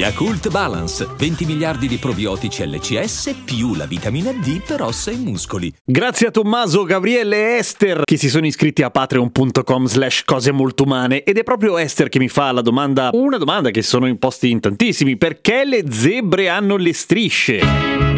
Yakult 0.00 0.48
Balance, 0.48 1.06
20 1.14 1.44
miliardi 1.44 1.86
di 1.86 1.98
probiotici 1.98 2.66
LCS 2.66 3.34
più 3.44 3.74
la 3.74 3.84
vitamina 3.84 4.32
D 4.32 4.62
per 4.66 4.80
ossa 4.80 5.10
e 5.10 5.16
muscoli. 5.16 5.70
Grazie 5.84 6.28
a 6.28 6.30
Tommaso, 6.30 6.84
Gabriele 6.84 7.36
e 7.36 7.58
Esther 7.58 8.04
che 8.04 8.16
si 8.16 8.30
sono 8.30 8.46
iscritti 8.46 8.80
a 8.82 8.88
patreon.com 8.88 9.84
slash 9.84 10.24
cose 10.24 10.52
molto 10.52 10.84
umane 10.84 11.22
ed 11.22 11.36
è 11.36 11.42
proprio 11.42 11.76
Esther 11.76 12.08
che 12.08 12.18
mi 12.18 12.30
fa 12.30 12.50
la 12.50 12.62
domanda, 12.62 13.10
una 13.12 13.36
domanda 13.36 13.68
che 13.68 13.82
sono 13.82 14.06
imposti 14.06 14.48
in 14.48 14.60
tantissimi, 14.60 15.18
perché 15.18 15.66
le 15.66 15.84
zebre 15.90 16.48
hanno 16.48 16.76
le 16.76 16.94
strisce? 16.94 18.09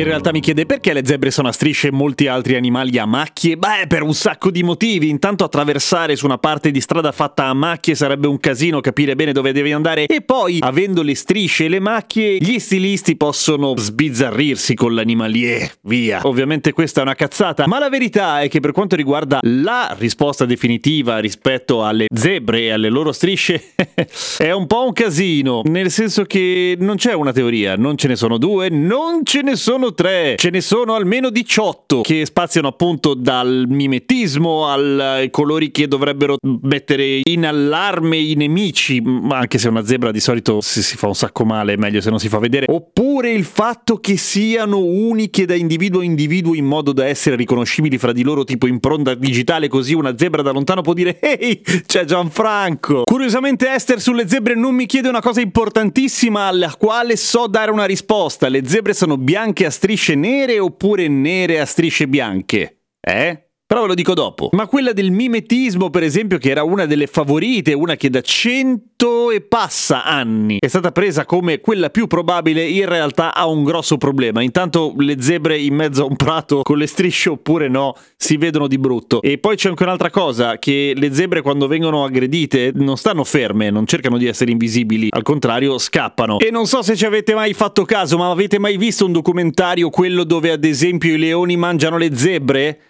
In 0.00 0.06
realtà 0.06 0.32
mi 0.32 0.40
chiede 0.40 0.64
perché 0.64 0.94
le 0.94 1.02
zebre 1.04 1.30
sono 1.30 1.48
a 1.48 1.52
strisce 1.52 1.88
e 1.88 1.92
molti 1.92 2.26
altri 2.26 2.56
animali 2.56 2.96
a 2.96 3.04
macchie? 3.04 3.58
Beh, 3.58 3.84
per 3.86 4.00
un 4.00 4.14
sacco 4.14 4.50
di 4.50 4.62
motivi. 4.62 5.10
Intanto 5.10 5.44
attraversare 5.44 6.16
su 6.16 6.24
una 6.24 6.38
parte 6.38 6.70
di 6.70 6.80
strada 6.80 7.12
fatta 7.12 7.48
a 7.48 7.52
macchie 7.52 7.94
sarebbe 7.94 8.26
un 8.26 8.40
casino 8.40 8.80
capire 8.80 9.14
bene 9.14 9.32
dove 9.32 9.52
devi 9.52 9.72
andare 9.72 10.06
e 10.06 10.22
poi, 10.22 10.56
avendo 10.60 11.02
le 11.02 11.14
strisce 11.14 11.66
e 11.66 11.68
le 11.68 11.80
macchie, 11.80 12.38
gli 12.38 12.58
stilisti 12.58 13.14
possono 13.14 13.76
sbizzarrirsi 13.76 14.74
con 14.74 14.94
l'animalier. 14.94 15.70
Via. 15.82 16.20
Ovviamente 16.22 16.72
questa 16.72 17.00
è 17.00 17.02
una 17.02 17.14
cazzata, 17.14 17.66
ma 17.66 17.78
la 17.78 17.90
verità 17.90 18.40
è 18.40 18.48
che 18.48 18.60
per 18.60 18.72
quanto 18.72 18.96
riguarda 18.96 19.40
la 19.42 19.94
risposta 19.98 20.46
definitiva 20.46 21.18
rispetto 21.18 21.84
alle 21.84 22.06
zebre 22.10 22.60
e 22.60 22.70
alle 22.70 22.88
loro 22.88 23.12
strisce, 23.12 23.74
è 24.38 24.50
un 24.50 24.66
po' 24.66 24.86
un 24.86 24.94
casino, 24.94 25.60
nel 25.66 25.90
senso 25.90 26.24
che 26.24 26.74
non 26.80 26.96
c'è 26.96 27.12
una 27.12 27.32
teoria, 27.32 27.76
non 27.76 27.98
ce 27.98 28.08
ne 28.08 28.16
sono 28.16 28.38
due, 28.38 28.70
non 28.70 29.26
ce 29.26 29.42
ne 29.42 29.56
sono 29.56 29.88
sono 29.90 29.94
tre, 29.94 30.34
ce 30.36 30.50
ne 30.50 30.60
sono 30.60 30.94
almeno 30.94 31.30
18 31.30 32.00
che 32.02 32.24
spaziano 32.24 32.68
appunto 32.68 33.14
dal 33.14 33.64
mimetismo 33.68 34.68
ai 34.68 35.30
colori 35.30 35.70
che 35.70 35.88
dovrebbero 35.88 36.36
mettere 36.62 37.20
in 37.24 37.46
allarme 37.46 38.16
i 38.16 38.34
nemici, 38.34 39.02
anche 39.30 39.58
se 39.58 39.68
una 39.68 39.84
zebra 39.84 40.10
di 40.10 40.20
solito 40.20 40.60
se 40.60 40.82
si 40.82 40.96
fa 40.96 41.08
un 41.08 41.14
sacco 41.14 41.44
male 41.44 41.74
è 41.74 41.76
meglio 41.76 42.00
se 42.00 42.10
non 42.10 42.18
si 42.18 42.28
fa 42.28 42.38
vedere, 42.38 42.66
oppure 42.68 43.32
il 43.32 43.44
fatto 43.44 43.98
che 43.98 44.16
siano 44.16 44.78
uniche 44.78 45.46
da 45.46 45.54
individuo 45.54 46.00
a 46.00 46.04
individuo 46.04 46.54
in 46.54 46.64
modo 46.64 46.92
da 46.92 47.06
essere 47.06 47.36
riconoscibili 47.36 47.98
fra 47.98 48.12
di 48.12 48.22
loro 48.22 48.44
tipo 48.44 48.66
impronta 48.66 49.14
digitale 49.14 49.68
così 49.68 49.94
una 49.94 50.16
zebra 50.16 50.42
da 50.42 50.52
lontano 50.52 50.82
può 50.82 50.92
dire 50.92 51.18
ehi 51.20 51.60
c'è 51.86 52.04
Gianfranco. 52.04 53.02
Curiosamente 53.04 53.70
Esther 53.72 54.00
sulle 54.00 54.28
zebre 54.28 54.54
non 54.54 54.74
mi 54.74 54.86
chiede 54.86 55.08
una 55.08 55.20
cosa 55.20 55.40
importantissima 55.40 56.46
alla 56.46 56.74
quale 56.78 57.16
so 57.16 57.46
dare 57.46 57.70
una 57.70 57.84
risposta, 57.84 58.48
le 58.48 58.62
zebre 58.66 58.94
sono 58.94 59.16
bianche 59.16 59.64
a 59.66 59.69
strisce 59.70 60.14
nere 60.14 60.58
oppure 60.58 61.08
nere 61.08 61.60
a 61.60 61.64
strisce 61.64 62.08
bianche? 62.08 62.82
Eh? 63.00 63.49
Però 63.70 63.82
ve 63.82 63.86
lo 63.86 63.94
dico 63.94 64.14
dopo. 64.14 64.48
Ma 64.50 64.66
quella 64.66 64.92
del 64.92 65.12
mimetismo, 65.12 65.90
per 65.90 66.02
esempio, 66.02 66.38
che 66.38 66.50
era 66.50 66.64
una 66.64 66.86
delle 66.86 67.06
favorite, 67.06 67.72
una 67.72 67.94
che 67.94 68.10
da 68.10 68.20
cento 68.20 69.30
e 69.30 69.42
passa 69.42 70.02
anni 70.02 70.56
è 70.58 70.66
stata 70.66 70.90
presa 70.90 71.24
come 71.24 71.60
quella 71.60 71.88
più 71.88 72.08
probabile, 72.08 72.66
in 72.66 72.86
realtà 72.86 73.32
ha 73.32 73.46
un 73.46 73.62
grosso 73.62 73.96
problema. 73.96 74.42
Intanto 74.42 74.92
le 74.98 75.22
zebre 75.22 75.56
in 75.56 75.76
mezzo 75.76 76.02
a 76.02 76.06
un 76.06 76.16
prato 76.16 76.62
con 76.62 76.78
le 76.78 76.88
strisce 76.88 77.28
oppure 77.28 77.68
no, 77.68 77.94
si 78.16 78.36
vedono 78.38 78.66
di 78.66 78.76
brutto. 78.76 79.22
E 79.22 79.38
poi 79.38 79.54
c'è 79.54 79.68
anche 79.68 79.84
un'altra 79.84 80.10
cosa, 80.10 80.58
che 80.58 80.92
le 80.96 81.14
zebre 81.14 81.40
quando 81.40 81.68
vengono 81.68 82.02
aggredite 82.02 82.72
non 82.74 82.96
stanno 82.96 83.22
ferme, 83.22 83.70
non 83.70 83.86
cercano 83.86 84.18
di 84.18 84.26
essere 84.26 84.50
invisibili, 84.50 85.10
al 85.10 85.22
contrario 85.22 85.78
scappano. 85.78 86.40
E 86.40 86.50
non 86.50 86.66
so 86.66 86.82
se 86.82 86.96
ci 86.96 87.06
avete 87.06 87.34
mai 87.34 87.54
fatto 87.54 87.84
caso, 87.84 88.18
ma 88.18 88.28
avete 88.30 88.58
mai 88.58 88.76
visto 88.76 89.06
un 89.06 89.12
documentario, 89.12 89.90
quello 89.90 90.24
dove 90.24 90.50
ad 90.50 90.64
esempio 90.64 91.14
i 91.14 91.18
leoni 91.18 91.56
mangiano 91.56 91.98
le 91.98 92.16
zebre? 92.16 92.80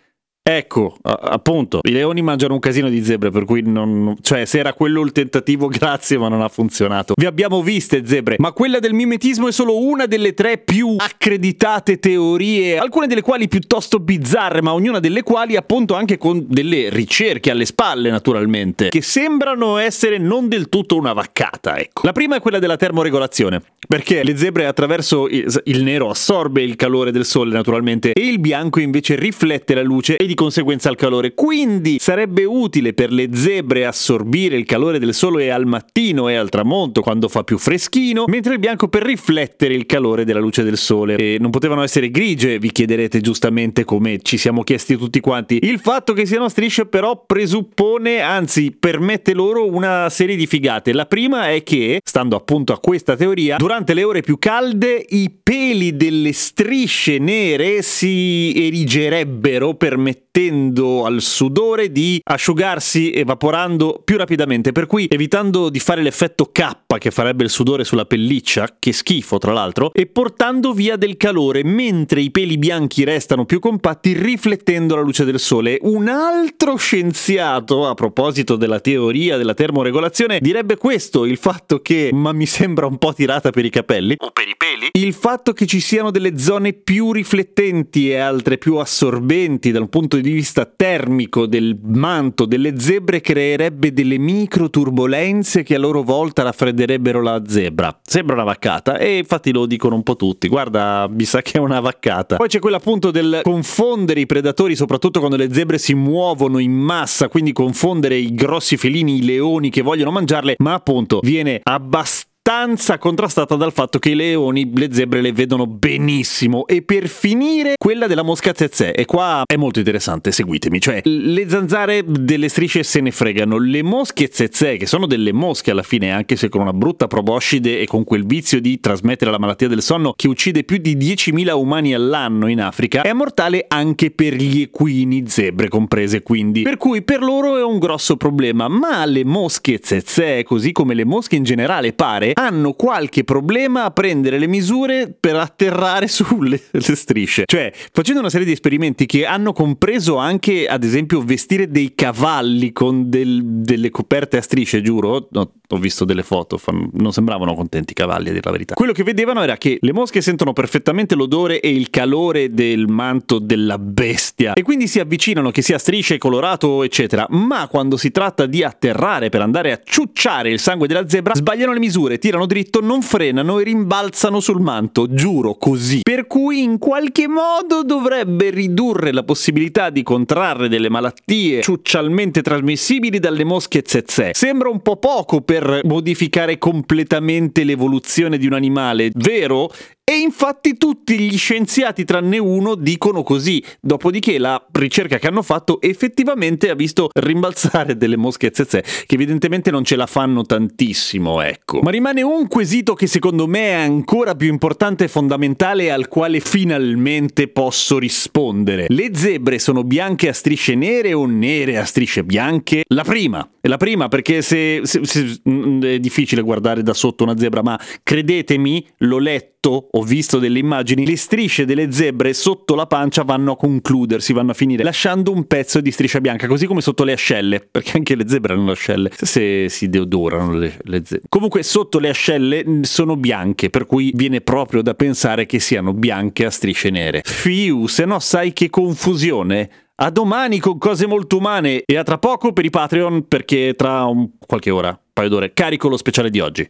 Ecco, 0.42 0.96
appunto, 1.02 1.80
i 1.82 1.90
leoni 1.90 2.22
mangiano 2.22 2.54
un 2.54 2.60
casino 2.60 2.88
di 2.88 3.04
zebre, 3.04 3.30
per 3.30 3.44
cui 3.44 3.60
non, 3.62 4.16
cioè 4.22 4.46
se 4.46 4.58
era 4.58 4.72
quello 4.72 5.02
il 5.02 5.12
tentativo, 5.12 5.68
grazie, 5.68 6.16
ma 6.16 6.28
non 6.28 6.40
ha 6.40 6.48
funzionato. 6.48 7.12
Vi 7.14 7.26
abbiamo 7.26 7.62
viste 7.62 8.06
zebre, 8.06 8.36
ma 8.38 8.52
quella 8.52 8.78
del 8.78 8.94
mimetismo 8.94 9.48
è 9.48 9.52
solo 9.52 9.78
una 9.78 10.06
delle 10.06 10.32
tre 10.32 10.56
più 10.56 10.96
accreditate 10.96 11.98
teorie, 11.98 12.78
alcune 12.78 13.06
delle 13.06 13.20
quali 13.20 13.48
piuttosto 13.48 13.98
bizzarre, 13.98 14.62
ma 14.62 14.72
ognuna 14.72 14.98
delle 14.98 15.22
quali 15.22 15.56
appunto 15.56 15.94
anche 15.94 16.16
con 16.16 16.46
delle 16.48 16.88
ricerche 16.88 17.50
alle 17.50 17.66
spalle, 17.66 18.10
naturalmente, 18.10 18.88
che 18.88 19.02
sembrano 19.02 19.76
essere 19.76 20.16
non 20.16 20.48
del 20.48 20.70
tutto 20.70 20.96
una 20.96 21.12
vaccata, 21.12 21.76
ecco. 21.78 22.06
La 22.06 22.12
prima 22.12 22.36
è 22.36 22.40
quella 22.40 22.58
della 22.58 22.76
termoregolazione, 22.76 23.60
perché 23.86 24.24
le 24.24 24.34
zebre 24.38 24.64
attraverso 24.64 25.28
il, 25.28 25.60
il 25.64 25.82
nero 25.82 26.08
assorbe 26.08 26.62
il 26.62 26.76
calore 26.76 27.12
del 27.12 27.26
sole, 27.26 27.52
naturalmente, 27.52 28.14
e 28.14 28.26
il 28.26 28.38
bianco 28.38 28.80
invece 28.80 29.16
riflette 29.16 29.74
la 29.74 29.82
luce 29.82 30.16
e 30.16 30.26
di 30.30 30.36
conseguenza 30.36 30.88
il 30.88 30.94
calore. 30.94 31.34
Quindi 31.34 31.96
sarebbe 31.98 32.44
utile 32.44 32.92
per 32.92 33.10
le 33.10 33.30
zebre 33.32 33.84
assorbire 33.84 34.56
il 34.56 34.64
calore 34.64 35.00
del 35.00 35.12
sole 35.12 35.50
al 35.50 35.66
mattino 35.66 36.28
e 36.28 36.36
al 36.36 36.48
tramonto 36.48 37.00
quando 37.00 37.26
fa 37.28 37.42
più 37.42 37.58
freschino, 37.58 38.26
mentre 38.28 38.52
il 38.52 38.60
bianco 38.60 38.86
per 38.86 39.02
riflettere 39.02 39.74
il 39.74 39.86
calore 39.86 40.24
della 40.24 40.38
luce 40.38 40.62
del 40.62 40.76
sole. 40.76 41.16
E 41.16 41.38
non 41.40 41.50
potevano 41.50 41.82
essere 41.82 42.12
grigie, 42.12 42.60
vi 42.60 42.70
chiederete 42.70 43.20
giustamente 43.20 43.84
come 43.84 44.20
ci 44.22 44.36
siamo 44.36 44.62
chiesti 44.62 44.96
tutti 44.96 45.18
quanti. 45.18 45.58
Il 45.62 45.80
fatto 45.80 46.12
che 46.12 46.26
siano 46.26 46.48
strisce 46.48 46.86
però 46.86 47.24
presuppone, 47.26 48.20
anzi 48.20 48.70
permette 48.70 49.34
loro 49.34 49.68
una 49.68 50.08
serie 50.10 50.36
di 50.36 50.46
figate. 50.46 50.92
La 50.92 51.06
prima 51.06 51.50
è 51.50 51.64
che, 51.64 52.00
stando 52.04 52.36
appunto 52.36 52.72
a 52.72 52.78
questa 52.78 53.16
teoria, 53.16 53.56
durante 53.56 53.94
le 53.94 54.04
ore 54.04 54.20
più 54.20 54.38
calde 54.38 55.04
i 55.08 55.28
peli 55.42 55.96
delle 55.96 56.32
strisce 56.32 57.18
nere 57.18 57.82
si 57.82 58.52
erigerebbero 58.54 59.74
permettendo 59.74 60.18
permettendo 60.30 61.04
al 61.04 61.20
sudore 61.20 61.90
di 61.90 62.20
asciugarsi 62.22 63.12
evaporando 63.12 64.00
più 64.04 64.16
rapidamente, 64.16 64.72
per 64.72 64.86
cui 64.86 65.06
evitando 65.10 65.68
di 65.68 65.80
fare 65.80 66.02
l'effetto 66.02 66.50
K 66.52 66.78
che 66.98 67.10
farebbe 67.10 67.44
il 67.44 67.50
sudore 67.50 67.84
sulla 67.84 68.04
pelliccia, 68.04 68.76
che 68.78 68.92
schifo 68.92 69.38
tra 69.38 69.52
l'altro, 69.52 69.92
e 69.92 70.06
portando 70.06 70.72
via 70.72 70.96
del 70.96 71.16
calore 71.16 71.64
mentre 71.64 72.20
i 72.20 72.30
peli 72.30 72.58
bianchi 72.58 73.04
restano 73.04 73.44
più 73.44 73.58
compatti 73.58 74.12
riflettendo 74.12 74.94
la 74.94 75.02
luce 75.02 75.24
del 75.24 75.40
sole. 75.40 75.78
Un 75.82 76.08
altro 76.08 76.76
scienziato, 76.76 77.86
a 77.88 77.94
proposito 77.94 78.56
della 78.56 78.80
teoria 78.80 79.36
della 79.36 79.54
termoregolazione, 79.54 80.38
direbbe 80.40 80.76
questo, 80.76 81.24
il 81.24 81.38
fatto 81.38 81.80
che, 81.80 82.10
ma 82.12 82.32
mi 82.32 82.46
sembra 82.46 82.86
un 82.86 82.98
po' 82.98 83.12
tirata 83.12 83.50
per 83.50 83.64
i 83.64 83.70
capelli, 83.70 84.14
o 84.18 84.30
per 84.30 84.48
i 84.48 84.54
peli, 84.56 84.88
il 84.92 85.14
fatto 85.14 85.52
che 85.52 85.66
ci 85.66 85.80
siano 85.80 86.10
delle 86.10 86.38
zone 86.38 86.72
più 86.72 87.12
riflettenti 87.12 88.10
e 88.10 88.16
altre 88.16 88.58
più 88.58 88.76
assorbenti 88.76 89.70
dal 89.70 89.88
punto 89.88 90.16
di 90.16 90.19
vista 90.20 90.64
termico 90.64 91.46
del 91.46 91.78
manto 91.82 92.44
delle 92.44 92.78
zebre 92.78 93.20
creerebbe 93.20 93.92
delle 93.92 94.18
micro 94.18 94.70
turbolenze 94.70 95.62
che 95.62 95.74
a 95.74 95.78
loro 95.78 96.02
volta 96.02 96.42
raffredderebbero 96.42 97.22
la 97.22 97.42
zebra. 97.46 97.98
Sembra 98.02 98.34
una 98.34 98.44
vaccata 98.44 98.98
e 98.98 99.18
infatti 99.18 99.52
lo 99.52 99.66
dicono 99.66 99.94
un 99.94 100.02
po' 100.02 100.16
tutti. 100.16 100.48
Guarda, 100.48 101.08
mi 101.10 101.24
sa 101.24 101.42
che 101.42 101.52
è 101.52 101.58
una 101.58 101.80
vaccata. 101.80 102.36
Poi 102.36 102.48
c'è 102.48 102.58
quella 102.58 102.76
appunto 102.76 103.10
del 103.10 103.40
confondere 103.42 104.20
i 104.20 104.26
predatori, 104.26 104.76
soprattutto 104.76 105.18
quando 105.18 105.36
le 105.36 105.52
zebre 105.52 105.78
si 105.78 105.94
muovono 105.94 106.58
in 106.58 106.72
massa, 106.72 107.28
quindi 107.28 107.52
confondere 107.52 108.16
i 108.16 108.34
grossi 108.34 108.76
felini, 108.76 109.16
i 109.16 109.24
leoni 109.24 109.70
che 109.70 109.82
vogliono 109.82 110.10
mangiarle, 110.10 110.56
ma 110.58 110.74
appunto 110.74 111.20
viene 111.22 111.60
abbastanza 111.62 112.28
abbastanza 112.42 112.96
contrastata 112.98 113.54
dal 113.54 113.72
fatto 113.72 113.98
che 113.98 114.10
i 114.10 114.14
leoni 114.14 114.70
le 114.74 114.88
zebre 114.90 115.20
le 115.20 115.32
vedono 115.32 115.66
benissimo. 115.66 116.66
E 116.66 116.82
per 116.82 117.06
finire 117.08 117.74
quella 117.76 118.06
della 118.06 118.22
mosca 118.22 118.52
zezè 118.54 118.92
e 118.94 119.04
qua 119.04 119.42
è 119.46 119.56
molto 119.56 119.78
interessante 119.78 120.32
seguitemi 120.32 120.80
cioè 120.80 121.00
le 121.04 121.48
zanzare 121.48 122.02
delle 122.04 122.48
strisce 122.48 122.82
se 122.82 123.00
ne 123.00 123.10
fregano. 123.10 123.58
Le 123.58 123.82
mosche 123.82 124.28
zezè 124.32 124.78
che 124.78 124.86
sono 124.86 125.06
delle 125.06 125.32
mosche 125.32 125.70
alla 125.70 125.82
fine 125.82 126.12
anche 126.12 126.36
se 126.36 126.48
con 126.48 126.62
una 126.62 126.72
brutta 126.72 127.06
proboscide 127.06 127.80
e 127.80 127.86
con 127.86 128.04
quel 128.04 128.24
vizio 128.24 128.60
di 128.60 128.80
trasmettere 128.80 129.30
la 129.30 129.38
malattia 129.38 129.68
del 129.68 129.82
sonno 129.82 130.14
che 130.16 130.26
uccide 130.26 130.64
più 130.64 130.78
di 130.78 130.96
10.000 130.96 131.52
umani 131.52 131.94
all'anno 131.94 132.48
in 132.48 132.60
Africa 132.60 133.02
è 133.02 133.12
mortale 133.12 133.66
anche 133.68 134.10
per 134.10 134.34
gli 134.34 134.62
equini 134.62 135.24
zebre 135.26 135.68
comprese 135.68 136.22
quindi. 136.22 136.62
Per 136.62 136.78
cui 136.78 137.02
per 137.02 137.22
loro 137.22 137.58
è 137.58 137.62
un 137.62 137.78
grosso 137.78 138.16
problema. 138.16 138.66
Ma 138.68 139.04
le 139.04 139.24
mosche 139.24 139.78
zezè 139.82 140.42
così 140.42 140.72
come 140.72 140.94
le 140.94 141.04
mosche 141.04 141.36
in 141.36 141.42
generale 141.42 141.92
pare 141.92 142.29
hanno 142.34 142.72
qualche 142.72 143.24
problema 143.24 143.84
a 143.84 143.90
prendere 143.90 144.38
le 144.38 144.46
misure 144.46 145.14
per 145.18 145.36
atterrare 145.36 146.06
sulle 146.08 146.60
strisce. 146.70 147.44
Cioè, 147.46 147.72
facendo 147.92 148.20
una 148.20 148.30
serie 148.30 148.46
di 148.46 148.52
esperimenti 148.52 149.06
che 149.06 149.26
hanno 149.26 149.52
compreso 149.52 150.16
anche, 150.16 150.66
ad 150.66 150.84
esempio, 150.84 151.22
vestire 151.22 151.70
dei 151.70 151.94
cavalli 151.94 152.72
con 152.72 153.08
del, 153.08 153.42
delle 153.44 153.90
coperte 153.90 154.36
a 154.36 154.42
strisce, 154.42 154.82
giuro, 154.82 155.28
no, 155.30 155.52
ho 155.72 155.78
visto 155.78 156.04
delle 156.04 156.22
foto, 156.22 156.60
non 156.92 157.12
sembravano 157.12 157.54
contenti 157.54 157.92
i 157.92 157.94
cavalli 157.94 158.28
a 158.28 158.32
dire 158.32 158.42
la 158.44 158.50
verità. 158.50 158.74
Quello 158.74 158.92
che 158.92 159.04
vedevano 159.04 159.42
era 159.42 159.56
che 159.56 159.78
le 159.80 159.92
mosche 159.92 160.20
sentono 160.20 160.52
perfettamente 160.52 161.14
l'odore 161.14 161.60
e 161.60 161.70
il 161.70 161.90
calore 161.90 162.52
del 162.52 162.88
manto 162.88 163.38
della 163.38 163.78
bestia 163.78 164.54
e 164.54 164.62
quindi 164.62 164.86
si 164.88 164.98
avvicinano 164.98 165.50
che 165.50 165.62
sia 165.62 165.78
strisce, 165.78 166.18
colorato, 166.18 166.82
eccetera, 166.82 167.26
ma 167.30 167.68
quando 167.68 167.96
si 167.96 168.10
tratta 168.10 168.46
di 168.46 168.64
atterrare 168.64 169.28
per 169.28 169.42
andare 169.42 169.72
a 169.72 169.80
ciucciare 169.82 170.50
il 170.50 170.58
sangue 170.58 170.88
della 170.88 171.08
zebra, 171.08 171.34
sbagliano 171.34 171.72
le 171.72 171.78
misure, 171.78 172.18
tirano 172.20 172.46
dritto, 172.46 172.80
non 172.80 173.02
frenano 173.02 173.58
e 173.58 173.64
rimbalzano 173.64 174.38
sul 174.38 174.60
manto, 174.60 175.12
giuro, 175.12 175.54
così. 175.54 176.02
Per 176.02 176.28
cui 176.28 176.62
in 176.62 176.78
qualche 176.78 177.26
modo 177.26 177.82
dovrebbe 177.82 178.50
ridurre 178.50 179.12
la 179.12 179.24
possibilità 179.24 179.90
di 179.90 180.04
contrarre 180.04 180.68
delle 180.68 180.88
malattie 180.88 181.62
ciuccialmente 181.62 182.42
trasmissibili 182.42 183.18
dalle 183.18 183.44
mosche 183.44 183.82
zezze. 183.84 184.30
Sembra 184.34 184.68
un 184.68 184.80
po' 184.82 184.98
poco 184.98 185.40
per 185.40 185.80
modificare 185.82 186.58
completamente 186.58 187.64
l'evoluzione 187.64 188.38
di 188.38 188.46
un 188.46 188.52
animale, 188.52 189.10
vero? 189.14 189.70
E 190.10 190.18
infatti 190.18 190.76
tutti 190.76 191.16
gli 191.16 191.38
scienziati 191.38 192.04
tranne 192.04 192.36
uno 192.38 192.74
dicono 192.74 193.22
così, 193.22 193.62
dopodiché 193.80 194.38
la 194.38 194.60
ricerca 194.72 195.18
che 195.18 195.28
hanno 195.28 195.42
fatto 195.42 195.80
effettivamente 195.80 196.68
ha 196.68 196.74
visto 196.74 197.10
rimbalzare 197.14 197.96
delle 197.96 198.16
mosche 198.16 198.50
zezze, 198.52 198.82
che 199.06 199.14
evidentemente 199.14 199.70
non 199.70 199.84
ce 199.84 199.94
la 199.94 200.06
fanno 200.06 200.42
tantissimo, 200.42 201.40
ecco. 201.42 201.78
Ma 201.82 201.92
rimane 201.92 202.22
un 202.22 202.48
quesito 202.48 202.94
che 202.94 203.06
secondo 203.06 203.46
me 203.46 203.68
è 203.68 203.74
ancora 203.74 204.34
più 204.34 204.48
importante 204.48 205.04
e 205.04 205.08
fondamentale 205.08 205.92
al 205.92 206.08
quale 206.08 206.40
finalmente 206.40 207.46
posso 207.46 208.00
rispondere. 208.00 208.86
Le 208.88 209.10
zebre 209.14 209.60
sono 209.60 209.84
bianche 209.84 210.28
a 210.28 210.32
strisce 210.32 210.74
nere 210.74 211.12
o 211.12 211.24
nere 211.24 211.78
a 211.78 211.84
strisce 211.84 212.24
bianche? 212.24 212.82
La 212.88 213.04
prima, 213.04 213.48
la 213.60 213.76
prima 213.76 214.08
perché 214.08 214.42
se, 214.42 214.80
se, 214.82 215.04
se 215.04 215.40
mm, 215.48 215.82
è 215.84 215.98
difficile 216.00 216.42
guardare 216.42 216.82
da 216.82 216.94
sotto 216.94 217.22
una 217.22 217.38
zebra, 217.38 217.62
ma 217.62 217.78
credetemi, 218.02 218.84
l'ho 218.96 219.18
letto 219.18 219.59
ho 219.68 220.02
visto 220.02 220.38
delle 220.38 220.58
immagini, 220.58 221.06
le 221.06 221.16
strisce 221.16 221.64
delle 221.64 221.92
zebre 221.92 222.32
sotto 222.32 222.74
la 222.74 222.86
pancia 222.86 223.22
vanno 223.22 223.52
a 223.52 223.56
concludersi, 223.56 224.32
vanno 224.32 224.52
a 224.52 224.54
finire, 224.54 224.82
lasciando 224.82 225.32
un 225.32 225.46
pezzo 225.46 225.80
di 225.80 225.90
striscia 225.90 226.20
bianca, 226.20 226.46
così 226.46 226.66
come 226.66 226.80
sotto 226.80 227.04
le 227.04 227.12
ascelle, 227.12 227.60
perché 227.60 227.96
anche 227.96 228.14
le 228.14 228.26
zebre 228.26 228.54
hanno 228.54 228.66
le 228.66 228.72
ascelle, 228.72 229.10
se 229.14 229.68
si 229.68 229.88
deodorano 229.88 230.52
le, 230.52 230.78
le 230.82 231.02
zebre. 231.04 231.26
Comunque 231.28 231.62
sotto 231.62 231.98
le 231.98 232.08
ascelle 232.08 232.64
sono 232.82 233.16
bianche, 233.16 233.68
per 233.68 233.84
cui 233.86 234.12
viene 234.14 234.40
proprio 234.40 234.80
da 234.82 234.94
pensare 234.94 235.44
che 235.46 235.58
siano 235.58 235.92
bianche 235.92 236.46
a 236.46 236.50
strisce 236.50 236.88
nere. 236.90 237.20
Fiu, 237.24 237.86
se 237.86 238.04
no 238.04 238.18
sai 238.18 238.52
che 238.52 238.70
confusione. 238.70 239.70
A 240.02 240.08
domani 240.08 240.60
con 240.60 240.78
cose 240.78 241.06
molto 241.06 241.36
umane 241.36 241.82
e 241.84 241.96
a 241.98 242.02
tra 242.02 242.16
poco 242.16 242.54
per 242.54 242.64
i 242.64 242.70
Patreon 242.70 243.28
perché 243.28 243.74
tra 243.76 244.06
un 244.06 244.30
qualche 244.46 244.70
ora, 244.70 244.88
un 244.88 244.96
paio 245.12 245.28
d'ore, 245.28 245.52
carico 245.52 245.90
lo 245.90 245.98
speciale 245.98 246.30
di 246.30 246.40
oggi. 246.40 246.66